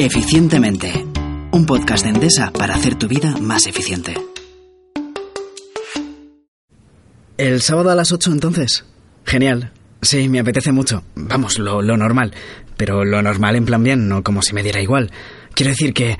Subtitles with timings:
[0.00, 1.04] Eficientemente.
[1.50, 4.14] Un podcast de Endesa para hacer tu vida más eficiente.
[7.36, 8.84] ¿El sábado a las 8 entonces?
[9.24, 9.72] Genial.
[10.00, 11.02] Sí, me apetece mucho.
[11.16, 12.32] Vamos, lo, lo normal.
[12.76, 15.10] Pero lo normal en plan bien, no como si me diera igual.
[15.54, 16.16] Quiero decir que...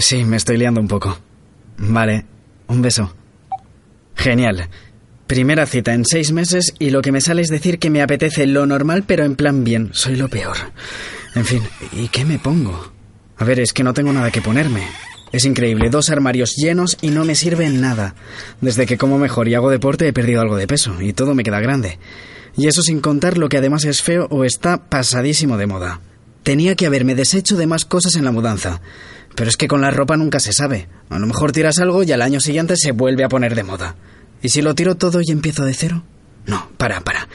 [0.00, 1.16] Sí, me estoy liando un poco.
[1.78, 2.26] Vale.
[2.66, 3.14] Un beso.
[4.16, 4.68] Genial.
[5.28, 8.48] Primera cita en seis meses y lo que me sale es decir que me apetece
[8.48, 9.90] lo normal pero en plan bien.
[9.92, 10.56] Soy lo peor.
[11.36, 11.62] En fin,
[11.92, 12.95] ¿y qué me pongo?
[13.38, 14.86] A ver, es que no tengo nada que ponerme.
[15.32, 18.14] Es increíble, dos armarios llenos y no me sirven nada.
[18.60, 21.42] Desde que como mejor y hago deporte he perdido algo de peso y todo me
[21.42, 21.98] queda grande.
[22.56, 26.00] Y eso sin contar lo que además es feo o está pasadísimo de moda.
[26.42, 28.80] Tenía que haberme deshecho de más cosas en la mudanza.
[29.34, 30.88] Pero es que con la ropa nunca se sabe.
[31.10, 33.96] A lo mejor tiras algo y al año siguiente se vuelve a poner de moda.
[34.42, 36.04] ¿Y si lo tiro todo y empiezo de cero?
[36.46, 37.28] No, para, para.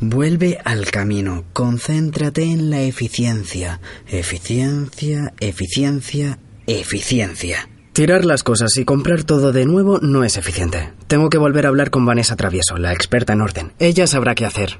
[0.00, 1.44] Vuelve al camino.
[1.52, 3.80] Concéntrate en la eficiencia.
[4.06, 7.68] Eficiencia, eficiencia, eficiencia.
[7.94, 10.92] Tirar las cosas y comprar todo de nuevo no es eficiente.
[11.08, 13.72] Tengo que volver a hablar con Vanessa Travieso, la experta en orden.
[13.80, 14.78] Ella sabrá qué hacer.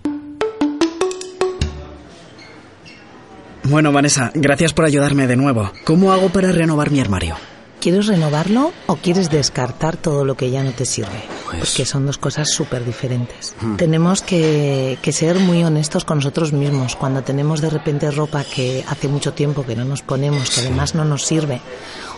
[3.64, 5.72] Bueno, Vanessa, gracias por ayudarme de nuevo.
[5.84, 7.34] ¿Cómo hago para renovar mi armario?
[7.80, 11.37] ¿Quieres renovarlo o quieres descartar todo lo que ya no te sirve?
[11.50, 13.54] Pues- Porque son dos cosas súper diferentes.
[13.76, 16.94] Tenemos que, que ser muy honestos con nosotros mismos.
[16.96, 20.94] Cuando tenemos de repente ropa que hace mucho tiempo que no nos ponemos, que además
[20.94, 21.60] no nos sirve,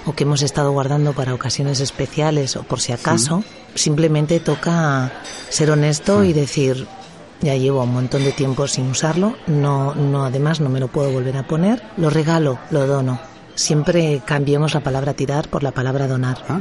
[0.07, 3.45] o que hemos estado guardando para ocasiones especiales o por si acaso,
[3.75, 5.13] simplemente toca
[5.49, 6.87] ser honesto y decir,
[7.41, 11.11] ya llevo un montón de tiempo sin usarlo, no, no, además no me lo puedo
[11.11, 13.21] volver a poner, lo regalo, lo dono.
[13.55, 16.39] Siempre cambiemos la palabra tirar por la palabra donar.
[16.49, 16.61] Ah.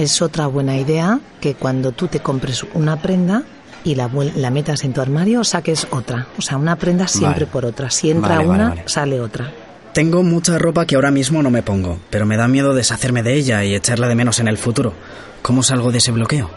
[0.00, 3.42] Es otra buena idea que cuando tú te compres una prenda
[3.84, 6.26] y la, la metas en tu armario, saques otra.
[6.38, 7.52] O sea, una prenda siempre Vale.
[7.52, 7.90] por otra.
[7.90, 8.82] Si entra vale, una, vale.
[8.86, 9.52] sale otra.
[9.92, 13.34] Tengo mucha ropa que ahora mismo no me pongo, pero me da miedo deshacerme de
[13.34, 14.94] ella y echarla de menos en el futuro.
[15.42, 16.48] ¿Cómo salgo de ese bloqueo?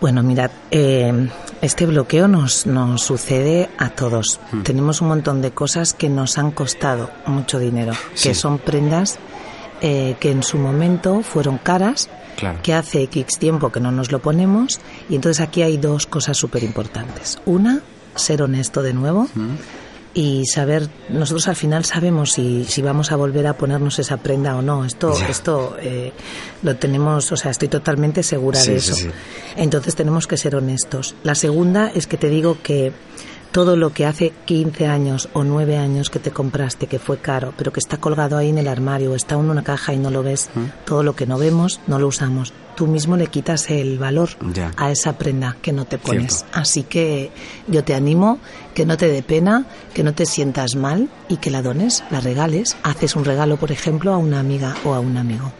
[0.00, 1.28] Bueno, mirad, eh,
[1.60, 4.40] este bloqueo nos, nos sucede a todos.
[4.50, 4.62] Hmm.
[4.62, 8.30] Tenemos un montón de cosas que nos han costado mucho dinero, Sí.
[8.30, 9.18] que son prendas
[9.82, 12.58] eh, que en su momento fueron caras, Claro.
[12.62, 16.36] que hace X tiempo que no nos lo ponemos, y entonces aquí hay dos cosas
[16.36, 17.38] súper importantes.
[17.46, 17.80] Una,
[18.14, 19.28] ser honesto de nuevo.
[19.34, 19.56] Hmm.
[20.14, 24.54] Y saber, nosotros al final sabemos si, si vamos a volver a ponernos esa prenda
[24.56, 24.84] o no.
[24.84, 26.12] Esto, esto eh,
[26.62, 29.00] lo tenemos, o sea, estoy totalmente segura Sí, de sí, eso.
[29.04, 29.10] sí.
[29.56, 31.14] Entonces tenemos que ser honestos.
[31.22, 32.92] La segunda es que te digo que
[33.52, 37.52] todo lo que hace 15 años o 9 años que te compraste, que fue caro,
[37.56, 40.10] pero que está colgado ahí en el armario o está en una caja y no
[40.10, 40.84] lo ves, ¿Mm?
[40.86, 42.52] todo lo que no vemos no lo usamos.
[42.74, 44.72] Tú mismo le quitas el valor Ya.
[44.78, 46.38] a esa prenda que no te pones.
[46.38, 46.58] Cierto.
[46.58, 47.30] Así que
[47.68, 48.38] yo te animo
[48.74, 52.20] que no te dé pena, que no te sientas mal y que la dones, la
[52.20, 52.76] regales.
[52.82, 55.52] Haces un regalo, por ejemplo, a una amiga o a un amigo.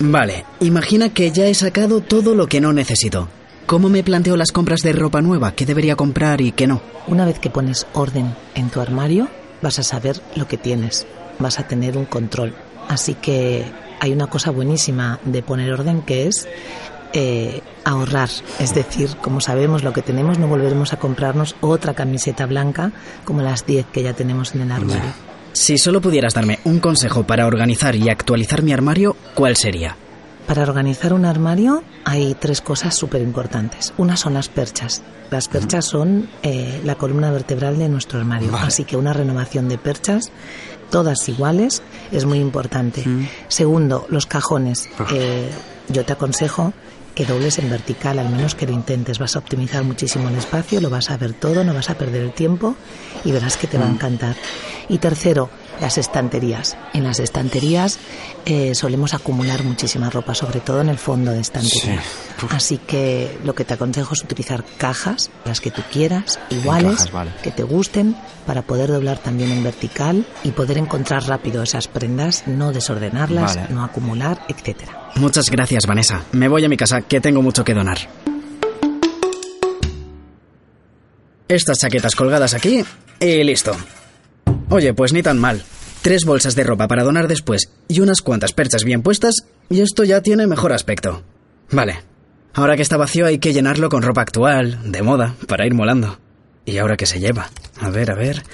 [0.00, 3.28] Vale, imagina que ya he sacado todo lo que no necesito.
[3.72, 5.52] ¿Cómo me planteo las compras de ropa nueva?
[5.52, 6.82] ¿Qué debería comprar y qué no?
[7.06, 9.28] Una vez que pones orden en tu armario,
[9.62, 11.06] vas a saber lo que tienes,
[11.38, 12.54] vas a tener un control.
[12.88, 13.64] Así que
[13.98, 16.46] hay una cosa buenísima de poner orden que es
[17.14, 18.28] eh, ahorrar.
[18.58, 22.92] Es decir, como sabemos lo que tenemos, no volveremos a comprarnos otra camiseta blanca
[23.24, 25.14] como las 10 que ya tenemos en el armario.
[25.54, 29.96] Si solo pudieras darme un consejo para organizar y actualizar mi armario, ¿cuál sería?
[30.46, 33.94] Para organizar un armario hay tres cosas súper importantes.
[33.96, 35.02] Una son las perchas.
[35.30, 38.54] Las perchas son eh, la columna vertebral de nuestro armario.
[38.56, 40.30] Así que una renovación de perchas,
[40.90, 43.04] todas iguales, es muy importante.
[43.48, 44.90] Segundo, los cajones.
[45.12, 45.48] Eh,
[45.88, 46.72] yo te aconsejo
[47.14, 49.18] que dobles en vertical, al menos que lo intentes.
[49.18, 52.22] Vas a optimizar muchísimo el espacio, lo vas a ver todo, no vas a perder
[52.22, 52.74] el tiempo
[53.24, 54.36] y verás que te va a encantar.
[54.88, 56.76] Y tercero, las estanterías.
[56.92, 57.98] En las estanterías
[58.44, 62.02] eh, solemos acumular muchísima ropa, sobre todo en el fondo de estantería.
[62.50, 67.12] Así que lo que te aconsejo es utilizar cajas, las que tú quieras, iguales, cajas,
[67.12, 67.30] vale.
[67.42, 68.16] que te gusten,
[68.46, 73.68] para poder doblar también en vertical y poder encontrar rápido esas prendas, no desordenarlas, Vale.
[73.72, 75.10] no acumular, etcétera.
[75.16, 76.24] Muchas gracias, Vanessa.
[76.32, 77.98] Me voy a mi casa, que tengo mucho que donar.
[81.48, 82.82] estas chaquetas colgadas aquí
[83.20, 83.76] y listo.
[84.72, 85.62] Oye, pues ni tan mal.
[86.00, 89.34] Tres bolsas de ropa para donar después y unas cuantas perchas bien puestas
[89.68, 91.22] y esto ya tiene mejor aspecto.
[91.70, 92.00] Vale.
[92.54, 96.18] Ahora que está vacío hay que llenarlo con ropa actual, de moda, para ir molando.
[96.64, 97.50] ¿Y ahora qué se lleva?
[97.82, 98.44] A ver, a ver.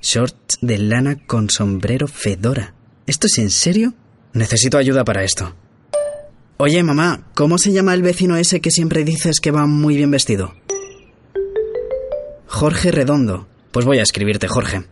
[0.00, 2.72] Shorts de lana con sombrero fedora.
[3.06, 3.92] ¿Esto es en serio?
[4.32, 5.54] Necesito ayuda para esto.
[6.56, 10.10] Oye, mamá, ¿cómo se llama el vecino ese que siempre dices que va muy bien
[10.10, 10.54] vestido?
[12.46, 13.46] Jorge Redondo.
[13.72, 14.84] Pues voy a escribirte, Jorge.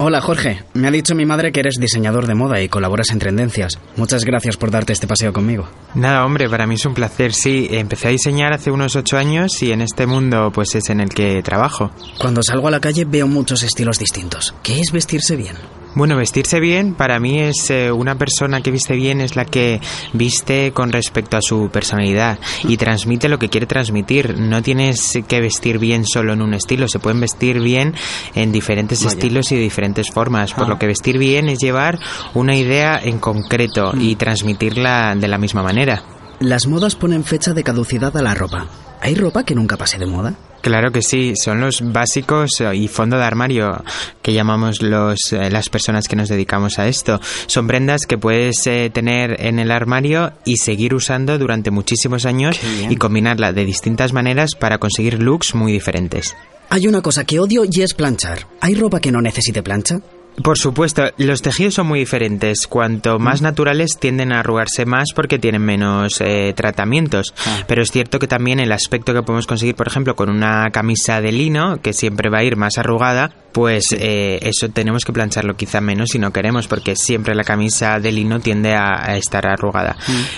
[0.00, 3.18] Hola Jorge, me ha dicho mi madre que eres diseñador de moda y colaboras en
[3.18, 3.80] tendencias.
[3.96, 5.68] Muchas gracias por darte este paseo conmigo.
[5.96, 7.66] Nada, hombre, para mí es un placer, sí.
[7.72, 11.08] Empecé a diseñar hace unos ocho años y en este mundo pues es en el
[11.08, 11.90] que trabajo.
[12.16, 14.54] Cuando salgo a la calle veo muchos estilos distintos.
[14.62, 15.56] ¿Qué es vestirse bien?
[15.98, 19.80] Bueno, vestirse bien para mí es eh, una persona que viste bien es la que
[20.12, 24.38] viste con respecto a su personalidad y transmite lo que quiere transmitir.
[24.38, 27.96] No tienes que vestir bien solo en un estilo, se pueden vestir bien
[28.36, 30.52] en diferentes estilos y de diferentes formas.
[30.54, 30.68] Por Ah.
[30.68, 31.98] lo que vestir bien es llevar
[32.32, 36.04] una idea en concreto y transmitirla de la misma manera.
[36.38, 38.68] Las modas ponen fecha de caducidad a la ropa.
[39.00, 40.36] ¿Hay ropa que nunca pase de moda?
[40.60, 43.82] Claro que sí, son los básicos eh, y fondo de armario
[44.22, 47.20] que llamamos los, eh, las personas que nos dedicamos a esto.
[47.46, 52.58] Son prendas que puedes eh, tener en el armario y seguir usando durante muchísimos años
[52.88, 56.34] y combinarla de distintas maneras para conseguir looks muy diferentes.
[56.70, 58.46] Hay una cosa que odio y es planchar.
[58.60, 60.00] ¿Hay ropa que no necesite plancha?
[60.42, 62.66] Por supuesto, los tejidos son muy diferentes.
[62.66, 67.34] Cuanto más naturales tienden a arrugarse más porque tienen menos eh, tratamientos.
[67.46, 67.64] Ah.
[67.66, 71.20] Pero es cierto que también el aspecto que podemos conseguir, por ejemplo, con una camisa
[71.20, 75.56] de lino, que siempre va a ir más arrugada, pues eh, eso tenemos que plancharlo
[75.56, 79.48] quizá menos si no queremos, porque siempre la camisa de lino tiende a, a estar
[79.48, 79.96] arrugada.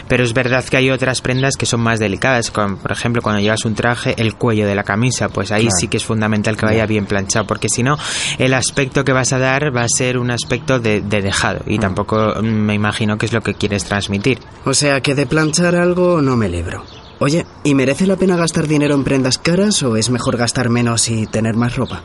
[0.08, 3.42] Pero es verdad que hay otras prendas que son más delicadas, como por ejemplo cuando
[3.42, 6.64] llevas un traje, el cuello de la camisa, pues ahí sí que es fundamental que
[6.64, 7.98] vaya bien planchado, porque si no,
[8.38, 11.78] el aspecto que vas a dar va a ser un aspecto de, de dejado, y
[11.78, 14.38] tampoco mm, me imagino que es lo que quieres transmitir.
[14.64, 16.84] O sea que de planchar algo no me libro.
[17.18, 21.10] Oye, ¿y merece la pena gastar dinero en prendas caras o es mejor gastar menos
[21.10, 22.02] y tener más ropa?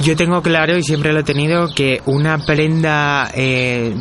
[0.00, 3.92] Yo tengo claro y siempre lo he tenido que una prenda eh,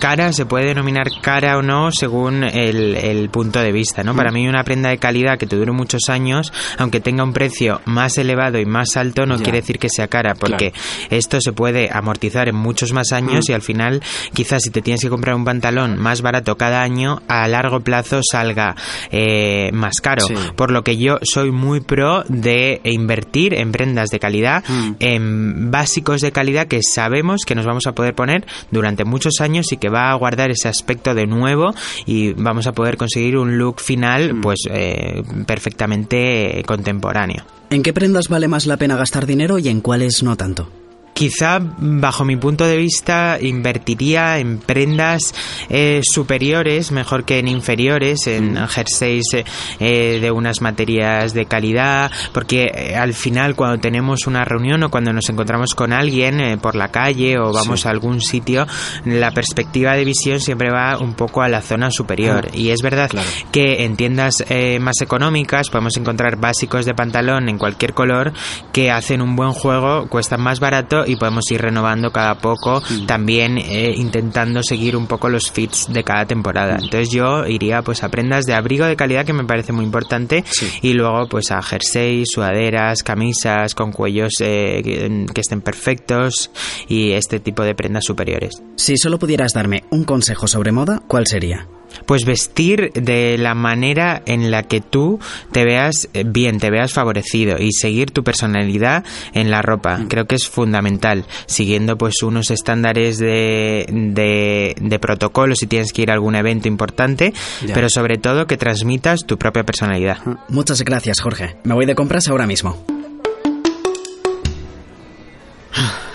[0.00, 4.16] cara se puede denominar cara o no según el, el punto de vista, ¿no?
[4.16, 7.80] Para mí una prenda de calidad que te dure muchos años, aunque tenga un precio
[7.84, 9.44] más elevado y más alto, no Ya.
[9.44, 10.72] quiere decir que sea cara, porque
[11.10, 14.02] esto se puede amortizar en muchos más años y al final
[14.34, 18.20] quizás si te tienes que comprar un pantalón más barato cada año, a largo plazo
[18.28, 18.74] salga
[19.12, 20.26] eh, más caro.
[20.26, 20.34] Sí.
[20.56, 24.92] Por lo que yo soy muy pro de invertir en prendas de calidad, Mm.
[24.98, 29.72] en básicos de calidad que sabemos que nos vamos a poder poner durante muchos años
[29.72, 31.74] y que va a guardar ese aspecto de nuevo
[32.06, 37.44] y vamos a poder conseguir un look final pues eh, perfectamente contemporáneo.
[37.70, 40.68] ¿En qué prendas vale más la pena gastar dinero y en cuáles no tanto?
[41.14, 45.34] Quizá, bajo mi punto de vista, invertiría en prendas
[45.68, 49.44] eh, superiores, mejor que en inferiores, en jerseys eh,
[49.78, 54.90] eh, de unas materias de calidad, porque eh, al final cuando tenemos una reunión o
[54.90, 58.66] cuando nos encontramos con alguien eh, por la calle o vamos a algún sitio,
[59.04, 62.48] la perspectiva de visión siempre va un poco a la zona superior.
[62.48, 63.28] Ah, y es verdad claro.
[63.52, 68.32] que en tiendas eh, más económicas podemos encontrar básicos de pantalón en cualquier color
[68.72, 73.58] que hacen un buen juego, cuestan más barato y podemos ir renovando cada poco, también
[73.58, 76.76] eh, intentando seguir un poco los fits de cada temporada.
[76.80, 80.44] Entonces yo iría pues a prendas de abrigo de calidad que me parece muy importante
[80.50, 80.68] Sí.
[80.82, 86.50] y luego pues a jerseys, sudaderas, camisas con cuellos eh, que, que estén perfectos
[86.88, 88.62] y este tipo de prendas superiores.
[88.76, 91.66] Si solo pudieras darme un consejo sobre moda, ¿cuál sería?
[92.06, 95.18] Pues vestir de la manera en la que tú
[95.52, 100.00] te veas eh, bien, te veas favorecido y seguir tu personalidad en la ropa.
[100.08, 106.02] Creo que es fundamental, siguiendo pues unos estándares de, de, de protocolo si tienes que
[106.02, 107.32] ir a algún evento importante,
[107.66, 107.74] Ya.
[107.74, 110.18] pero sobre todo que transmitas tu propia personalidad.
[110.48, 111.56] Muchas gracias, Jorge.
[111.64, 112.93] Me voy de compras ahora mismo.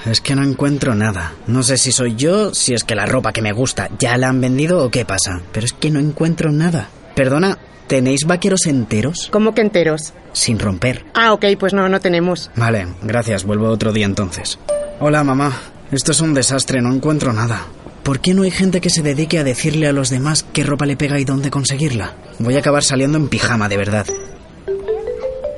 [0.06, 1.34] Es que no encuentro nada.
[1.48, 4.29] No sé si soy yo, si es que la ropa que me gusta ya la
[4.29, 5.41] han vendido o qué pasa.
[5.51, 6.89] Pero es que no encuentro nada.
[7.15, 9.29] Perdona, ¿tenéis vaqueros enteros?
[9.32, 10.13] ¿Cómo que enteros?
[10.34, 11.06] Sin romper.
[11.13, 12.50] Ah, ok, pues no, no tenemos.
[12.56, 13.44] Vale, gracias.
[13.44, 14.58] Vuelvo otro día entonces.
[15.00, 15.53] Hola, mamá.
[15.91, 17.65] Esto es un desastre, no encuentro nada.
[18.03, 20.86] ¿Por qué no hay gente que se dedique a decirle a los demás qué ropa
[20.86, 22.13] le pega y dónde conseguirla?
[22.39, 24.06] Voy a acabar saliendo en pijama, de verdad.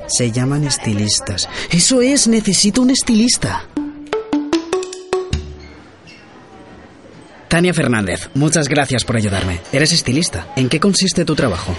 [0.08, 1.48] Se llaman estilistas.
[1.70, 3.64] Eso es, necesito un estilista.
[7.52, 9.60] Tania Fernández, muchas gracias por ayudarme.
[9.74, 10.46] Eres estilista.
[10.56, 11.74] ¿En qué consiste tu trabajo?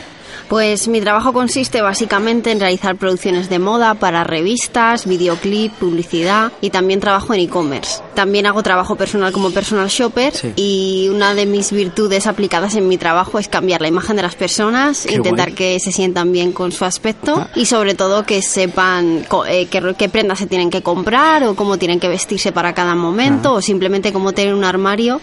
[0.50, 6.70] Pues mi trabajo consiste básicamente en realizar producciones de moda para revistas, videoclip, publicidad y
[6.70, 8.01] también trabajo en e-commerce.
[8.13, 12.98] También hago trabajo personal como personal shopper y una de mis virtudes aplicadas en mi
[12.98, 16.84] trabajo es cambiar la imagen de las personas, intentar que se sientan bien con su
[16.86, 17.50] aspecto Ah.
[17.56, 21.56] y sobre todo que sepan co- eh, qué, qué prendas se tienen que comprar o
[21.56, 23.53] cómo tienen que vestirse para cada momento Ah.
[23.53, 25.22] o simplemente cómo tener un armario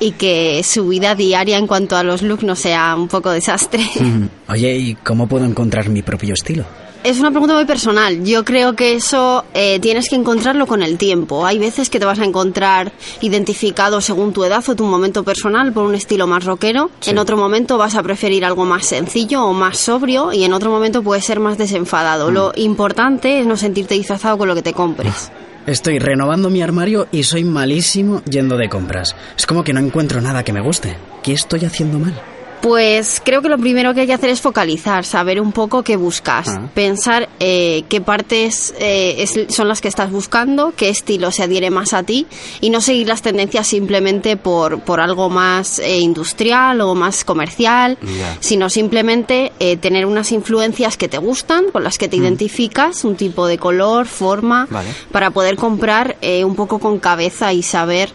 [0.00, 3.84] y que su vida diaria en cuanto a los looks no sea un poco desastre.
[3.98, 6.64] Mm, Oye, ¿y cómo puedo encontrar mi propio estilo?
[7.04, 8.24] Es una pregunta muy personal.
[8.24, 11.46] Yo creo que eso eh, tienes que encontrarlo con el tiempo.
[11.46, 15.72] Hay veces que te vas a encontrar identificado según tu edad o tu momento personal
[15.72, 16.90] por un estilo más rockero.
[17.06, 20.70] En otro momento vas a preferir algo más sencillo o más sobrio y en otro
[20.70, 22.30] momento puedes ser más desenfadado.
[22.30, 25.30] Lo importante es no sentirte disfrazado con lo que te compres.
[25.68, 29.14] Estoy renovando mi armario y soy malísimo yendo de compras.
[29.36, 30.96] Es como que no encuentro nada que me guste.
[31.22, 32.18] ¿Qué estoy haciendo mal?
[32.60, 35.96] Pues creo que lo primero que hay que hacer es focalizar, saber un poco qué
[35.96, 36.68] buscas, Ah.
[36.74, 41.70] pensar eh, qué partes eh, es- son las que estás buscando, qué estilo se adhiere
[41.70, 42.26] más a ti
[42.60, 47.96] y no seguir las tendencias simplemente por, por algo más eh, industrial o más comercial,
[48.40, 53.16] sino simplemente eh, tener unas influencias que te gustan, con las que te identificas, un
[53.16, 54.88] tipo de color, forma, Vale.
[55.12, 58.10] para poder comprar eh, un poco con cabeza y saber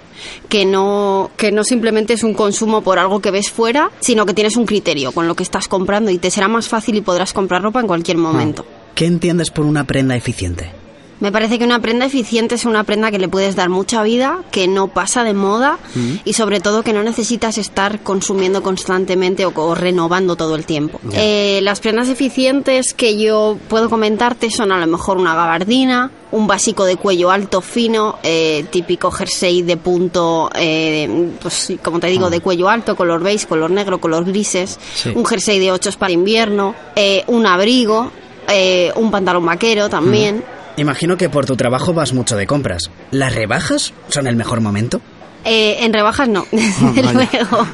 [0.50, 4.34] que no, que no simplemente es un consumo por algo que ves fuera, sino que
[4.34, 7.34] tienes un criterio con lo que estás comprando y te será más fácil y podrás
[7.34, 8.66] comprar ropa en cualquier momento.
[8.96, 10.83] ¿Qué entiendes por una prenda eficiente?
[11.24, 14.42] Me parece que una prenda eficiente es una prenda que le puedes dar mucha vida,
[14.52, 15.78] que no pasa de moda
[16.26, 21.00] y sobre todo que no necesitas estar consumiendo constantemente o, o renovando todo el tiempo.
[21.14, 26.46] Eh, las prendas eficientes que yo puedo comentarte son a lo mejor una gabardina, un
[26.46, 32.30] básico de cuello alto fino, eh, típico jersey de punto, eh, pues como te digo,
[32.30, 35.14] de cuello alto, color beige, color negro, color grises, Sí.
[35.16, 38.12] un jersey de ochos para invierno, eh, un abrigo,
[38.50, 40.44] eh, un pantalón vaquero también.
[40.78, 42.90] Imagino que por tu trabajo vas mucho de compras.
[43.12, 45.02] ¿Las rebajas son el mejor momento?
[45.46, 47.68] Eh, en rebajas no, desde luego.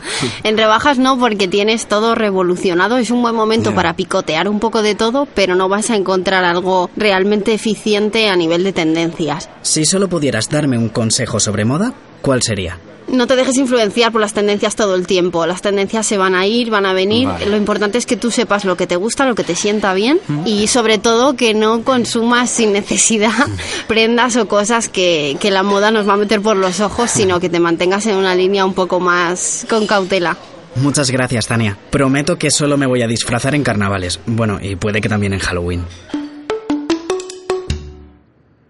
[0.43, 2.97] En rebajas no, porque tienes todo revolucionado.
[2.97, 6.43] Es un buen momento para picotear un poco de todo, pero no vas a encontrar
[6.43, 9.49] algo realmente eficiente a nivel de tendencias.
[9.61, 12.79] Si solo pudieras darme un consejo sobre moda, ¿cuál sería?
[13.11, 15.45] No te dejes influenciar por las tendencias todo el tiempo.
[15.45, 17.27] Las tendencias se van a ir, van a venir.
[17.47, 20.19] Lo importante es que tú sepas lo que te gusta, lo que te sienta bien
[20.45, 23.31] y sobre todo que no consumas sin necesidad
[23.87, 27.39] prendas o cosas que, que la moda nos va a meter por los ojos, sino
[27.39, 30.37] que te mantengas en una línea un poco más con cautela.
[30.75, 31.77] Muchas gracias, Tania.
[31.89, 34.19] Prometo que solo me voy a disfrazar en carnavales.
[34.25, 35.83] Bueno, y puede que también en Halloween.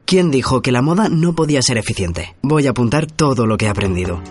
[0.10, 2.36] ¿Quién dijo que la moda no podía ser eficiente?
[2.42, 4.24] Voy a apuntar todo lo que he aprendido.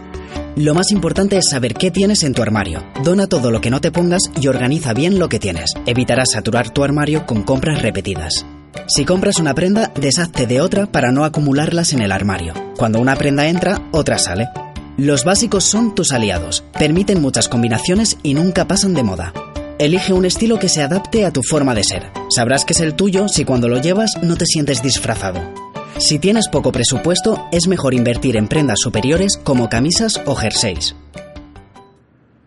[0.57, 2.83] Lo más importante es saber qué tienes en tu armario.
[3.05, 5.71] Dona todo lo que no te pongas y organiza bien lo que tienes.
[5.87, 8.45] Evitarás saturar tu armario con compras repetidas.
[8.89, 12.55] Si compras una prenda, deshazte de otra para no acumularlas en el armario.
[12.77, 14.49] Cuando una prenda entra, otra sale.
[14.97, 16.65] Los básicos son tus aliados.
[16.77, 19.33] Permiten muchas combinaciones y nunca pasan de moda.
[19.79, 22.11] Elige un estilo que se adapte a tu forma de ser.
[22.35, 25.68] Sabrás que es el tuyo si cuando lo llevas no te sientes disfrazado.
[25.99, 30.95] Si tienes poco presupuesto, es mejor invertir en prendas superiores como camisas o jerseys.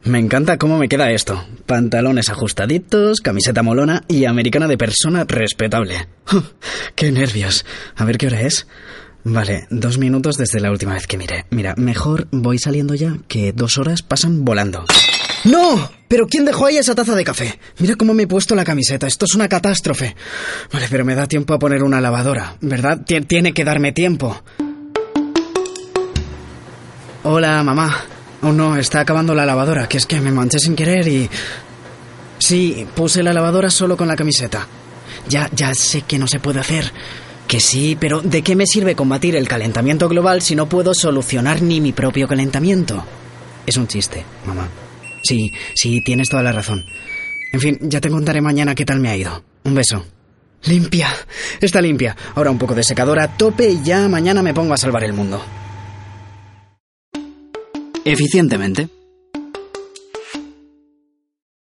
[0.04, 1.44] Me encanta cómo me queda esto.
[1.66, 6.08] Pantalones ajustaditos, camiseta molona y americana de persona respetable.
[6.96, 7.66] ¡Qué nervios!
[7.96, 8.68] A ver qué hora es.
[9.24, 11.46] Vale, dos minutos desde la última vez que miré.
[11.52, 14.86] Mira, mejor voy saliendo ya, que dos horas pasan volando.
[15.46, 15.90] ¡No!
[16.08, 17.58] ¿Pero quién dejó ahí esa taza de café?
[17.80, 19.08] Mira cómo me he puesto la camiseta.
[19.08, 20.16] Esto es una catástrofe.
[20.72, 23.00] Vale, pero me da tiempo a poner una lavadora, ¿verdad?
[23.06, 24.42] Tien- tiene que darme tiempo.
[27.24, 27.96] Hola, mamá.
[28.42, 31.30] Oh no, está acabando la lavadora, que es que me manché sin querer y...
[32.40, 34.68] Sí, puse la lavadora solo con la camiseta.
[35.30, 36.92] Ya, ya sé que no se puede hacer.
[37.48, 41.62] Que sí, pero ¿de qué me sirve combatir el calentamiento global si no puedo solucionar
[41.62, 43.06] ni mi propio calentamiento?
[43.66, 44.68] Es un chiste, mamá.
[45.24, 46.86] Sí, sí, tienes toda la razón.
[47.54, 49.44] En fin, ya te contaré mañana qué tal me ha ido.
[49.64, 50.06] Un beso.
[50.64, 51.10] Limpia.
[51.60, 52.16] Está limpia.
[52.36, 55.14] Ahora un poco de secadora a tope y ya mañana me pongo a salvar el
[55.14, 55.44] mundo.
[58.06, 58.90] Eficientemente.